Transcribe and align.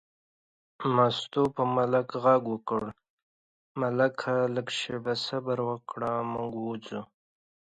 مستو 0.95 1.43
په 1.55 1.63
ملک 1.75 2.07
غږ 2.23 2.43
وکړ: 2.53 2.83
ملکه 3.79 4.33
لږه 4.55 4.73
شېبه 4.79 5.13
صبر 5.27 5.57
وکړه، 5.69 6.11
موږ 6.33 6.51
وځو. 6.65 7.01